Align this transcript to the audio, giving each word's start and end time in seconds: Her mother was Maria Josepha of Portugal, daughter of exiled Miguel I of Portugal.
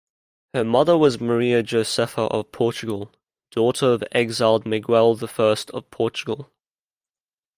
Her 0.55 0.63
mother 0.63 0.97
was 0.97 1.21
Maria 1.21 1.61
Josepha 1.61 2.21
of 2.29 2.51
Portugal, 2.51 3.11
daughter 3.51 3.85
of 3.93 4.03
exiled 4.13 4.65
Miguel 4.65 5.19
I 5.21 5.55
of 5.75 5.91
Portugal. 5.91 6.49